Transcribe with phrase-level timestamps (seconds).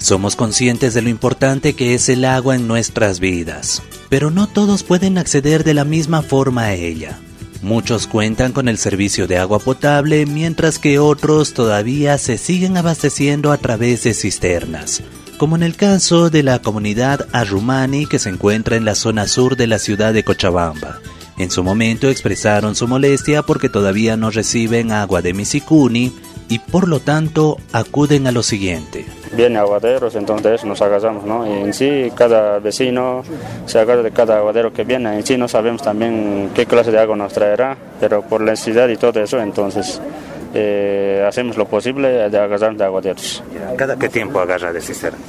[0.00, 4.82] Somos conscientes de lo importante que es el agua en nuestras vidas, pero no todos
[4.82, 7.18] pueden acceder de la misma forma a ella.
[7.62, 13.50] Muchos cuentan con el servicio de agua potable, mientras que otros todavía se siguen abasteciendo
[13.50, 15.02] a través de cisternas,
[15.36, 19.56] como en el caso de la comunidad Arrumani que se encuentra en la zona sur
[19.56, 21.00] de la ciudad de Cochabamba.
[21.36, 26.12] En su momento expresaron su molestia porque todavía no reciben agua de Misicuni
[26.48, 29.04] y por lo tanto acuden a lo siguiente.
[29.38, 31.46] Viene aguaderos, entonces nos agarramos, ¿no?
[31.46, 33.22] Y en sí cada vecino
[33.66, 35.14] se agarra de cada aguadero que viene.
[35.14, 38.88] En sí no sabemos también qué clase de agua nos traerá, pero por la necesidad
[38.88, 40.00] y todo eso, entonces
[40.54, 43.44] eh, hacemos lo posible de agarrar de aguaderos.
[43.76, 45.20] ¿Cada qué tiempo agarra de cisterna?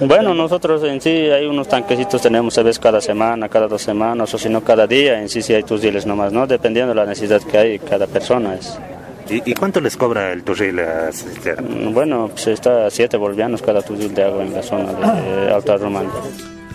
[0.00, 4.32] Bueno, nosotros en sí hay unos tanquecitos tenemos a veces cada semana, cada dos semanas
[4.32, 6.46] o si no cada día, en sí sí hay tus diles nomás, ¿no?
[6.46, 8.54] Dependiendo de la necesidad que hay cada persona.
[8.54, 8.78] Es.
[9.30, 11.68] ¿Y, cuánto les cobra el turril a cisterna?
[11.68, 15.52] Mm, bueno, pues está a 7 bolivianos cada turril de agua en la zona de
[15.52, 16.10] Alta Romana.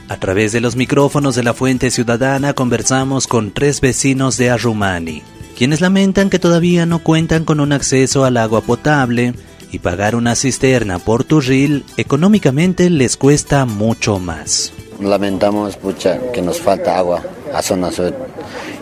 [0.09, 5.23] A través de los micrófonos de la Fuente Ciudadana conversamos con tres vecinos de Arrumani,
[5.57, 9.33] quienes lamentan que todavía no cuentan con un acceso al agua potable
[9.71, 14.73] y pagar una cisterna por turril económicamente les cuesta mucho más.
[15.01, 18.13] Lamentamos pucha, que nos falta agua a zona sur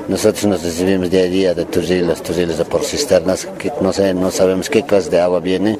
[0.07, 4.13] nosotros nos recibimos día a día de turriles, turriles de por cisternas, que no, sé,
[4.13, 5.77] no sabemos qué clase de agua viene.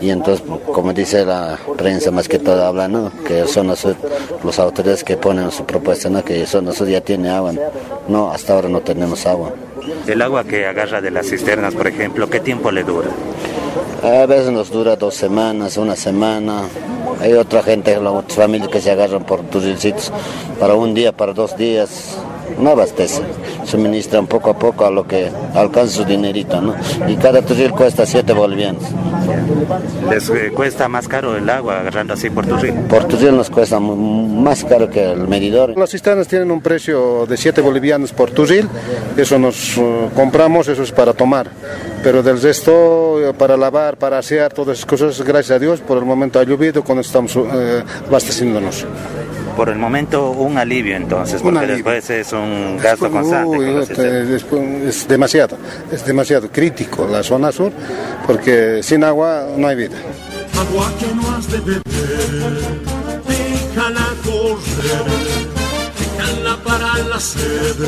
[0.00, 3.12] Y entonces, como dice la prensa, más que todo habla, ¿no?
[3.26, 3.86] que son los,
[4.44, 6.24] los autoridades que ponen su propuesta, ¿no?
[6.24, 7.52] que son nosotros ya tiene agua.
[8.06, 9.52] No, hasta ahora no tenemos agua.
[10.06, 13.08] El agua que agarra de las cisternas, por ejemplo, ¿qué tiempo le dura?
[14.02, 16.62] A veces nos dura dos semanas, una semana.
[17.20, 20.12] Hay otra gente, otras familias que se agarran por turrilcitos
[20.60, 22.16] para un día, para dos días
[22.58, 23.22] no abastece,
[23.64, 26.74] suministran poco a poco a lo que alcanza su dinerito, ¿no?
[27.06, 28.82] Y cada turril cuesta 7 bolivianos.
[30.10, 32.74] ¿Les eh, cuesta más caro el agua agarrando así por turril?
[32.88, 35.76] Por turril nos cuesta más caro que el medidor.
[35.76, 38.68] Las cisternas tienen un precio de 7 bolivianos por turril,
[39.16, 41.48] eso nos uh, compramos, eso es para tomar,
[42.02, 45.98] pero del resto eh, para lavar, para asear, todas esas cosas, gracias a Dios, por
[45.98, 47.46] el momento ha llovido cuando estamos uh,
[48.08, 48.86] abasteciéndonos
[49.58, 54.36] por el momento un alivio entonces, porque después es un gasto constante.
[54.86, 55.58] es demasiado,
[55.90, 57.72] es demasiado crítico la zona sur,
[58.24, 59.96] porque sin agua no hay vida.
[60.56, 61.82] Agua que no has de beber,
[63.26, 65.04] déjala correr,
[65.98, 67.80] déjala para la sed,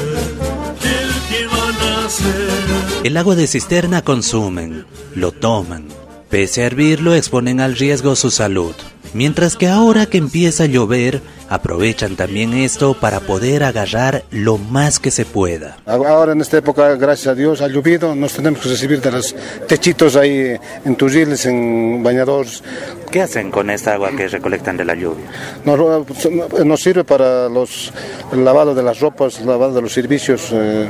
[0.83, 3.05] el que van a hacer.
[3.05, 5.87] El agua de cisterna consumen, lo toman,
[6.31, 8.75] pese a hervirlo exponen al riesgo su salud.
[9.13, 15.01] Mientras que ahora que empieza a llover, aprovechan también esto para poder agarrar lo más
[15.01, 15.77] que se pueda.
[15.85, 19.35] Ahora en esta época, gracias a Dios, ha llovido, nos tenemos que recibir de los
[19.67, 22.63] techitos ahí en turriles, en bañadores.
[23.11, 25.25] ¿Qué hacen con esta agua que recolectan de la lluvia?
[25.65, 27.93] Nos, sirve para los,
[28.33, 30.89] el lavado de las ropas, el lavado de los servicios, eh,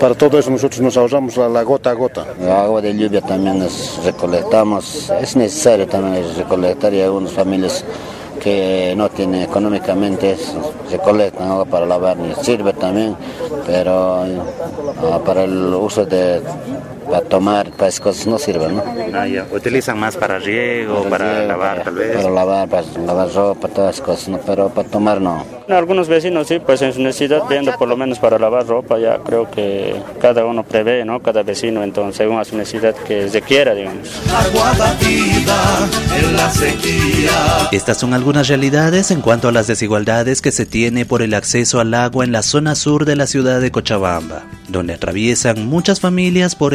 [0.00, 2.26] para todo eso nosotros nos ahorramos la, gota a gota.
[2.40, 7.84] La agua de lluvia también nos recolectamos, es necesario también recolectar y algunas familias
[8.44, 10.36] que no tiene económicamente,
[10.90, 13.16] recolectan agua para lavar, sirve también,
[13.66, 16.42] pero ah, para el uso de
[17.04, 18.82] para tomar, para esas cosas no sirven, ¿no?
[19.14, 22.16] Ah, Utilizan más para riego, para, lavar tal vez.
[22.16, 24.40] Para lavar, para lavar ropa, todas esas cosas, ¿no?
[24.44, 25.44] pero para tomar no.
[25.68, 29.18] Algunos vecinos sí, pues en su necesidad viendo por lo menos para lavar ropa, ya
[29.18, 31.20] creo que cada uno prevé, ¿no?
[31.20, 34.20] Cada vecino, entonces según a su necesidad que se quiera, digamos.
[37.72, 41.80] Estas son algunas realidades en cuanto a las desigualdades que se tiene por el acceso
[41.80, 46.54] al agua en la zona sur de la ciudad de Cochabamba, donde atraviesan muchas familias
[46.54, 46.74] por